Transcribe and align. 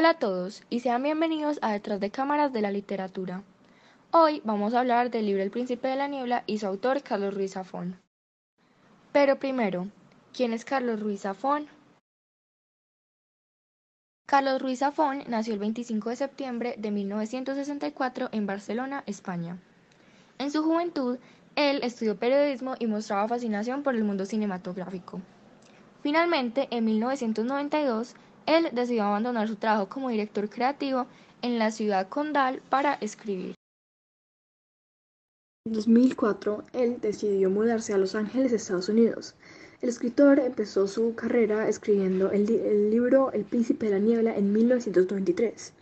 Hola 0.00 0.12
a 0.12 0.18
todos 0.18 0.62
y 0.70 0.80
sean 0.80 1.02
bienvenidos 1.02 1.58
a 1.60 1.72
Detrás 1.72 2.00
de 2.00 2.10
Cámaras 2.10 2.54
de 2.54 2.62
la 2.62 2.70
Literatura. 2.70 3.42
Hoy 4.12 4.40
vamos 4.46 4.72
a 4.72 4.80
hablar 4.80 5.10
del 5.10 5.26
libro 5.26 5.42
El 5.42 5.50
Príncipe 5.50 5.88
de 5.88 5.96
la 5.96 6.08
Niebla 6.08 6.42
y 6.46 6.56
su 6.56 6.66
autor 6.66 7.02
Carlos 7.02 7.34
Ruiz 7.34 7.52
Zafón. 7.52 8.00
Pero 9.12 9.38
primero, 9.38 9.88
¿quién 10.32 10.54
es 10.54 10.64
Carlos 10.64 11.00
Ruiz 11.00 11.20
Zafón? 11.20 11.66
Carlos 14.24 14.62
Ruiz 14.62 14.78
Zafón 14.78 15.22
nació 15.28 15.52
el 15.52 15.60
25 15.60 16.08
de 16.08 16.16
septiembre 16.16 16.74
de 16.78 16.90
1964 16.90 18.30
en 18.32 18.46
Barcelona, 18.46 19.04
España. 19.04 19.58
En 20.38 20.50
su 20.50 20.62
juventud, 20.62 21.18
él 21.56 21.80
estudió 21.82 22.16
periodismo 22.16 22.74
y 22.78 22.86
mostraba 22.86 23.28
fascinación 23.28 23.82
por 23.82 23.94
el 23.94 24.04
mundo 24.04 24.24
cinematográfico. 24.24 25.20
Finalmente, 26.02 26.68
en 26.70 26.86
1992, 26.86 28.14
él 28.50 28.68
decidió 28.72 29.04
abandonar 29.04 29.46
su 29.46 29.54
trabajo 29.54 29.88
como 29.88 30.08
director 30.08 30.50
creativo 30.50 31.06
en 31.40 31.60
la 31.60 31.70
ciudad 31.70 32.08
condal 32.08 32.60
para 32.68 32.94
escribir. 32.94 33.54
En 35.66 35.74
2004, 35.74 36.64
él 36.72 36.98
decidió 37.00 37.48
mudarse 37.48 37.92
a 37.92 37.98
Los 37.98 38.16
Ángeles, 38.16 38.52
Estados 38.52 38.88
Unidos. 38.88 39.36
El 39.82 39.88
escritor 39.88 40.40
empezó 40.40 40.88
su 40.88 41.14
carrera 41.14 41.68
escribiendo 41.68 42.32
el, 42.32 42.90
libro 42.90 43.30
El 43.32 43.44
Príncipe 43.44 43.86
de 43.86 43.92
la 43.92 43.98
Niebla 43.98 44.36
en 44.36 44.52
1993. 44.52 45.72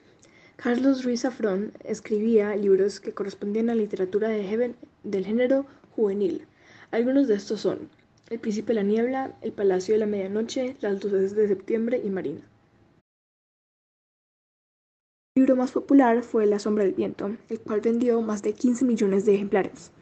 Carlos 0.57 1.05
Ruiz 1.05 1.23
Zafrón 1.23 1.73
escribía 1.85 2.55
libros 2.55 3.01
que 3.01 3.15
correspondían 3.15 3.71
a 3.71 3.75
la 3.75 3.81
literatura 3.81 4.29
de 4.29 4.75
del 5.05 5.25
género 5.25 5.65
juvenil. 5.97 6.47
Algunos 6.91 7.29
de 7.29 7.37
estos 7.37 7.62
son 7.62 7.89
El 8.29 8.41
Príncipe 8.41 8.75
de 8.75 8.75
la 8.75 8.83
Niebla, 8.83 9.37
El 9.41 9.53
Palacio 9.53 9.95
de 9.95 10.01
la 10.01 10.07
Medianoche, 10.07 10.77
Las 10.81 11.03
Luces 11.03 11.35
de 11.35 11.48
Septiembre 11.48 12.03
y 12.05 12.11
Marina. 12.11 12.42
Libro 15.39 15.55
más 15.55 15.70
popular 15.70 16.25
fue 16.25 16.47
La 16.47 16.58
Sombra 16.58 16.83
del 16.83 16.94
Viento, 16.94 17.31
el 17.48 17.61
cual 17.61 17.81
vendió 17.81 18.20
más 18.22 18.42
de 18.42 18.55
15 18.55 18.84
millones 18.84 19.25
de 19.25 19.36
ejemplares. 19.36 19.92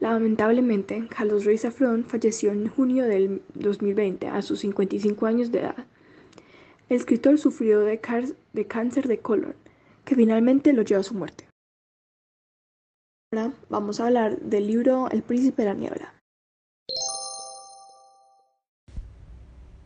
Lamentablemente, 0.00 1.08
Carlos 1.08 1.46
Ruiz 1.46 1.62
Zafrón 1.62 2.04
falleció 2.04 2.52
en 2.52 2.68
junio 2.68 3.04
del 3.04 3.40
2020 3.54 4.28
a 4.28 4.42
sus 4.42 4.60
55 4.60 5.24
años 5.24 5.50
de 5.50 5.60
edad. 5.60 5.86
El 6.90 6.98
escritor 6.98 7.38
sufrió 7.38 7.80
de 7.80 7.98
cáncer 8.00 9.08
de 9.08 9.18
colon, 9.18 9.54
que 10.04 10.14
finalmente 10.14 10.74
lo 10.74 10.82
llevó 10.82 11.00
a 11.00 11.04
su 11.04 11.14
muerte. 11.14 11.48
Ahora 13.32 13.54
vamos 13.70 13.98
a 13.98 14.08
hablar 14.08 14.38
del 14.40 14.66
libro 14.66 15.08
El 15.10 15.22
Príncipe 15.22 15.62
de 15.62 15.68
la 15.68 15.74
Niebla. 15.74 16.14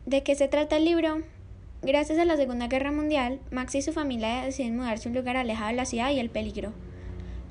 ¿De 0.05 0.21
qué 0.23 0.35
se 0.35 0.49
trata 0.49 0.75
el 0.75 0.83
libro? 0.83 1.23
Gracias 1.83 2.19
a 2.19 2.25
la 2.25 2.37
Segunda 2.37 2.67
Guerra 2.67 2.91
Mundial, 2.91 3.39
Max 3.49 3.73
y 3.73 3.81
su 3.81 3.91
familia 3.91 4.43
deciden 4.43 4.77
mudarse 4.77 5.07
a 5.07 5.09
un 5.09 5.17
lugar 5.17 5.35
alejado 5.35 5.71
de 5.71 5.75
la 5.75 5.85
ciudad 5.85 6.11
y 6.11 6.19
el 6.19 6.29
peligro. 6.29 6.73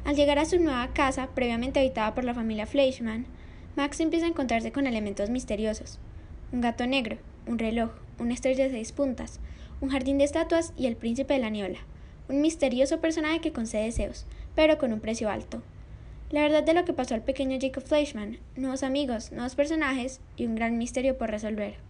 Al 0.05 0.14
llegar 0.14 0.39
a 0.39 0.45
su 0.45 0.61
nueva 0.61 0.92
casa, 0.95 1.31
previamente 1.34 1.81
habitada 1.81 2.14
por 2.14 2.22
la 2.22 2.33
familia 2.33 2.64
Fleischmann, 2.64 3.27
Max 3.75 3.98
empieza 3.98 4.27
a 4.27 4.28
encontrarse 4.28 4.70
con 4.70 4.87
elementos 4.87 5.31
misteriosos. 5.31 5.98
Un 6.53 6.61
gato 6.61 6.87
negro, 6.87 7.19
un 7.48 7.59
reloj, 7.59 7.91
una 8.20 8.33
estrella 8.33 8.67
de 8.67 8.70
seis 8.70 8.92
puntas, 8.92 9.41
un 9.81 9.89
jardín 9.89 10.19
de 10.19 10.25
estatuas 10.25 10.75
y 10.77 10.87
el 10.87 10.94
príncipe 10.94 11.34
de 11.34 11.41
la 11.41 11.50
niebla, 11.50 11.81
un 12.28 12.41
misterioso 12.41 13.00
personaje 13.00 13.41
que 13.41 13.53
concede 13.53 13.87
deseos, 13.87 14.27
pero 14.55 14.78
con 14.78 14.92
un 14.92 15.00
precio 15.00 15.28
alto. 15.28 15.61
La 16.31 16.42
verdad 16.42 16.62
de 16.62 16.75
lo 16.75 16.84
que 16.84 16.92
pasó 16.92 17.17
al 17.17 17.25
pequeño 17.25 17.59
Jacob 17.61 17.83
Fleischmann, 17.83 18.39
nuevos 18.55 18.84
amigos, 18.84 19.33
nuevos 19.33 19.56
personajes 19.56 20.20
y 20.37 20.47
un 20.47 20.55
gran 20.55 20.78
misterio 20.78 21.19
por 21.19 21.33
resolver. 21.33 21.89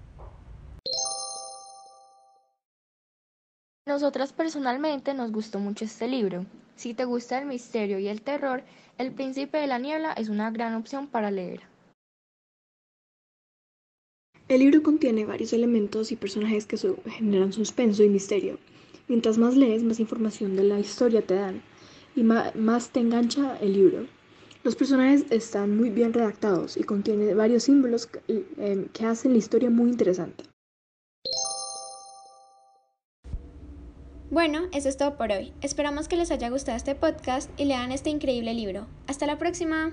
Nosotras 4.01 4.33
personalmente 4.33 5.13
nos 5.13 5.31
gustó 5.31 5.59
mucho 5.59 5.85
este 5.85 6.09
libro. 6.09 6.47
Si 6.75 6.95
te 6.95 7.05
gusta 7.05 7.39
el 7.39 7.45
misterio 7.45 7.99
y 7.99 8.09
el 8.09 8.23
terror, 8.23 8.63
El 8.97 9.13
Príncipe 9.13 9.59
de 9.59 9.67
la 9.67 9.79
Niebla 9.79 10.15
es 10.15 10.31
una 10.31 10.51
gran 10.51 10.75
opción 10.75 11.07
para 11.07 11.31
leer. 11.31 11.61
El 14.49 14.61
libro 14.61 14.83
contiene 14.83 15.27
varios 15.27 15.53
elementos 15.53 16.13
y 16.13 16.17
personajes 16.17 16.65
que 16.65 16.79
generan 17.11 17.53
suspenso 17.53 18.03
y 18.03 18.09
misterio. 18.09 18.59
Mientras 19.07 19.37
más 19.37 19.55
lees, 19.55 19.83
más 19.83 20.01
información 20.01 20.57
de 20.57 20.65
la 20.65 20.81
historia 20.81 21.21
te 21.21 21.35
dan 21.35 21.61
y 22.17 22.23
más 22.23 22.89
te 22.89 23.01
engancha 23.01 23.59
el 23.59 23.75
libro. 23.75 24.07
Los 24.65 24.77
personajes 24.77 25.27
están 25.29 25.77
muy 25.77 25.91
bien 25.91 26.15
redactados 26.15 26.79
y 26.79 26.85
contiene 26.85 27.35
varios 27.35 27.65
símbolos 27.65 28.07
que 28.07 28.47
eh, 28.57 28.89
hacen 29.05 29.33
la 29.33 29.39
historia 29.39 29.69
muy 29.69 29.91
interesante. 29.91 30.45
Bueno, 34.31 34.69
eso 34.73 34.89
es 34.89 34.97
todo 34.97 35.17
por 35.17 35.33
hoy. 35.33 35.53
Esperamos 35.61 36.07
que 36.07 36.15
les 36.15 36.31
haya 36.31 36.51
gustado 36.51 36.77
este 36.77 36.95
podcast 36.95 37.51
y 37.59 37.65
lean 37.65 37.91
este 37.91 38.11
increíble 38.11 38.55
libro. 38.55 38.87
Hasta 39.09 39.27
la 39.27 39.39
próxima. 39.39 39.93